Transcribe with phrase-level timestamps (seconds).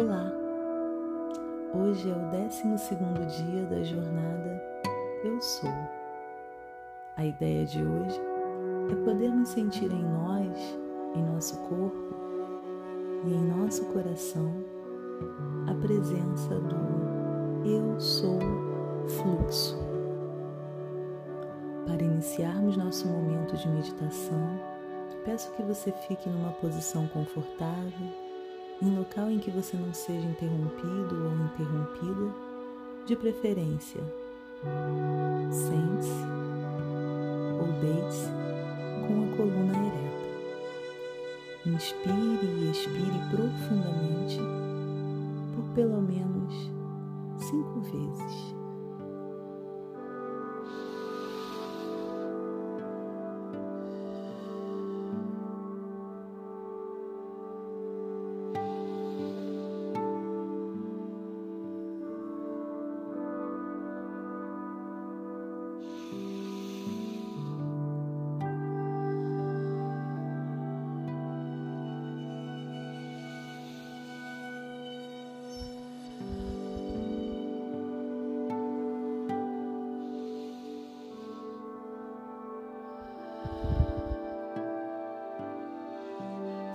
[0.00, 0.32] Olá!
[1.74, 2.96] Hoje é o 12
[3.44, 4.62] dia da jornada
[5.22, 5.68] Eu Sou.
[7.18, 8.18] A ideia de hoje
[8.90, 10.56] é podermos sentir em nós,
[11.14, 12.14] em nosso corpo
[13.26, 14.50] e em nosso coração
[15.68, 18.38] a presença do Eu Sou
[19.06, 19.76] Fluxo.
[21.84, 24.60] Para iniciarmos nosso momento de meditação,
[25.26, 28.29] peço que você fique numa posição confortável
[28.82, 32.34] em local em que você não seja interrompido ou interrompida,
[33.06, 34.00] de preferência.
[35.50, 36.10] Sente-se
[37.60, 38.28] ou deite-se
[39.06, 40.10] com a coluna ereta.
[41.66, 44.40] Inspire e expire profundamente
[45.54, 46.70] por pelo menos
[47.38, 48.59] cinco vezes.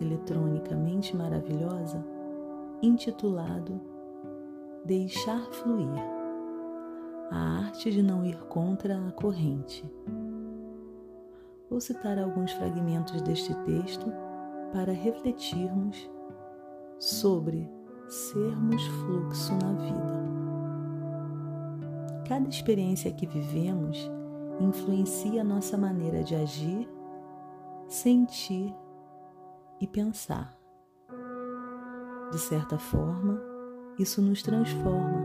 [0.00, 2.04] eletronicamente maravilhosa
[2.82, 3.80] intitulado
[4.84, 5.88] Deixar Fluir
[7.30, 9.84] A Arte de Não Ir Contra a Corrente.
[11.68, 14.06] Vou citar alguns fragmentos deste texto
[14.72, 16.08] para refletirmos
[16.98, 17.68] sobre
[18.08, 20.28] sermos fluxo na vida.
[22.26, 24.10] Cada experiência que vivemos
[24.60, 26.88] influencia nossa maneira de agir,
[27.86, 28.74] sentir
[29.80, 30.56] e pensar.
[32.30, 33.40] De certa forma,
[33.98, 35.22] isso nos transforma,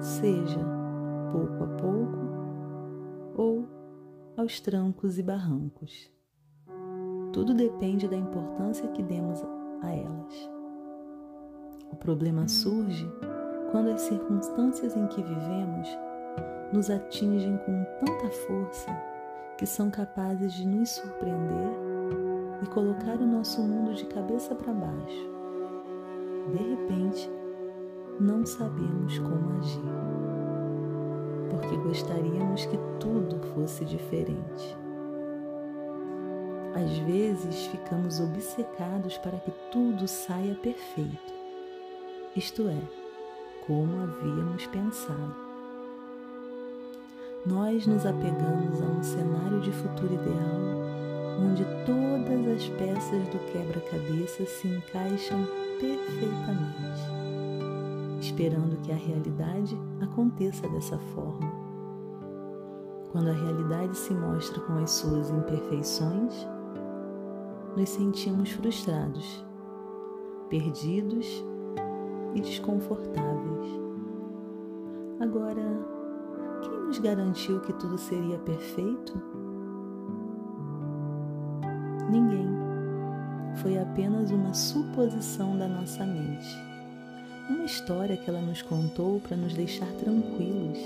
[0.00, 0.60] seja
[1.30, 2.18] pouco a pouco
[3.36, 3.68] ou
[4.36, 6.10] aos trancos e barrancos.
[7.32, 9.42] Tudo depende da importância que demos
[9.82, 10.50] a elas.
[11.90, 13.10] O problema surge
[13.70, 15.88] quando as circunstâncias em que vivemos
[16.72, 18.90] nos atingem com tanta força
[19.56, 21.91] que são capazes de nos surpreender
[22.62, 25.30] e colocar o nosso mundo de cabeça para baixo.
[26.52, 27.30] De repente,
[28.20, 29.82] não sabemos como agir,
[31.50, 34.76] porque gostaríamos que tudo fosse diferente.
[36.74, 41.32] Às vezes ficamos obcecados para que tudo saia perfeito,
[42.34, 42.80] isto é,
[43.66, 45.36] como havíamos pensado.
[47.44, 50.91] Nós nos apegamos a um cenário de futuro ideal
[51.40, 55.46] onde todas as peças do quebra-cabeça se encaixam
[55.80, 57.02] perfeitamente,
[58.20, 61.50] esperando que a realidade aconteça dessa forma.
[63.10, 66.46] Quando a realidade se mostra com as suas imperfeições,
[67.76, 69.44] nos sentimos frustrados,
[70.48, 71.44] perdidos
[72.34, 73.80] e desconfortáveis.
[75.20, 75.62] Agora,
[76.62, 79.41] quem nos garantiu que tudo seria perfeito?
[82.12, 82.46] Ninguém.
[83.62, 86.54] Foi apenas uma suposição da nossa mente.
[87.48, 90.78] Uma história que ela nos contou para nos deixar tranquilos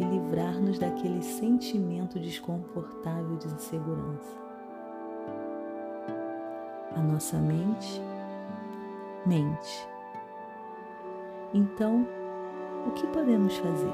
[0.00, 4.36] e livrar-nos daquele sentimento desconfortável de insegurança.
[6.96, 8.02] A nossa mente
[9.24, 9.88] mente.
[11.54, 12.04] Então,
[12.88, 13.92] o que podemos fazer?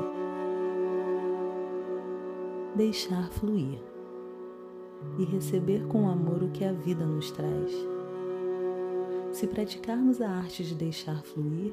[2.75, 3.98] Deixar fluir
[5.17, 7.73] e receber com amor o que a vida nos traz.
[9.33, 11.73] Se praticarmos a arte de deixar fluir,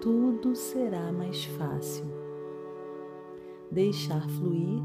[0.00, 2.06] tudo será mais fácil.
[3.70, 4.82] Deixar fluir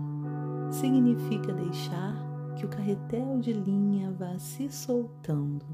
[0.71, 2.15] significa deixar
[2.55, 5.65] que o carretel de linha vá se soltando.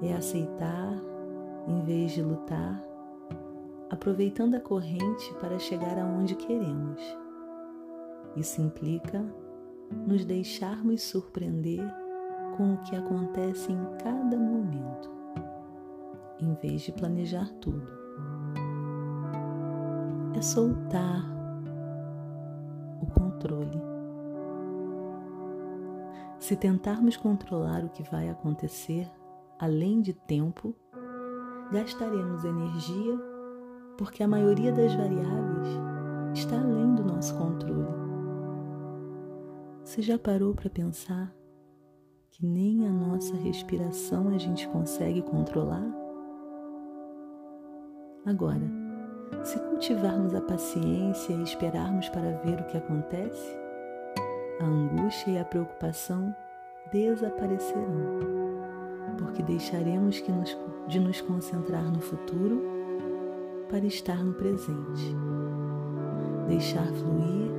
[0.00, 1.00] É aceitar
[1.66, 2.82] em vez de lutar,
[3.90, 7.00] aproveitando a corrente para chegar aonde queremos.
[8.36, 9.24] Isso implica
[10.06, 11.82] nos deixarmos surpreender
[12.56, 15.10] com o que acontece em cada momento.
[16.40, 17.86] em vez de planejar tudo.
[20.34, 21.24] É soltar
[23.00, 23.80] o controle.
[26.40, 29.08] Se tentarmos controlar o que vai acontecer,
[29.56, 30.74] além de tempo,
[31.70, 33.16] gastaremos energia
[33.96, 35.68] porque a maioria das variáveis
[36.34, 38.01] está além do nosso controle.
[39.92, 41.30] Você já parou para pensar
[42.30, 45.84] que nem a nossa respiração a gente consegue controlar?
[48.24, 48.62] Agora,
[49.44, 53.54] se cultivarmos a paciência e esperarmos para ver o que acontece,
[54.60, 56.34] a angústia e a preocupação
[56.90, 58.18] desaparecerão,
[59.18, 60.56] porque deixaremos que nos,
[60.88, 62.62] de nos concentrar no futuro
[63.68, 65.14] para estar no presente.
[66.48, 67.52] Deixar fluir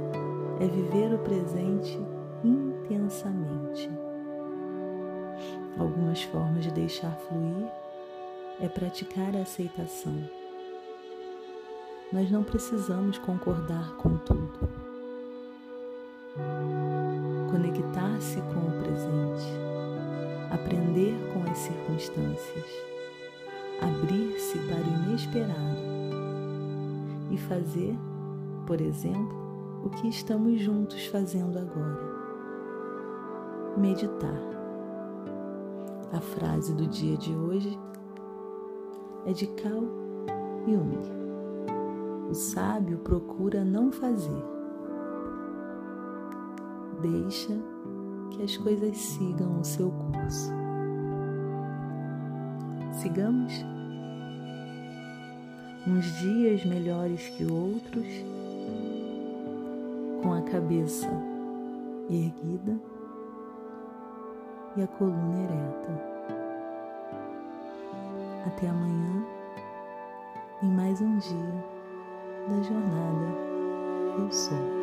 [0.59, 2.12] é viver o presente
[2.43, 3.89] intensamente.
[5.77, 7.67] Algumas formas de deixar fluir
[8.59, 10.13] é praticar a aceitação.
[12.11, 14.69] Nós não precisamos concordar com tudo.
[17.49, 19.45] Conectar-se com o presente,
[20.51, 22.65] aprender com as circunstâncias,
[23.81, 25.93] abrir-se para o inesperado
[27.31, 27.95] e fazer,
[28.67, 32.12] por exemplo, o que estamos juntos fazendo agora.
[33.75, 34.39] Meditar.
[36.11, 37.79] A frase do dia de hoje
[39.25, 39.87] é de Carl
[40.67, 40.99] Jung.
[42.29, 44.45] O sábio procura não fazer.
[47.01, 47.53] Deixa
[48.29, 50.51] que as coisas sigam o seu curso.
[52.91, 53.53] Sigamos
[55.87, 58.07] uns dias melhores que outros
[60.21, 61.09] com a cabeça
[62.07, 62.92] erguida
[64.75, 66.13] e a coluna ereta.
[68.47, 69.25] Até amanhã,
[70.61, 71.53] em mais um dia
[72.47, 73.25] da jornada
[74.17, 74.82] Eu Sou.